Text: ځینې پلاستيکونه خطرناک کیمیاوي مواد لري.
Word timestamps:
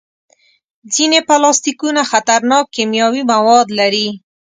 ځینې 0.93 1.19
پلاستيکونه 1.27 2.01
خطرناک 2.11 2.65
کیمیاوي 2.75 3.23
مواد 3.33 3.67
لري. 3.79 4.07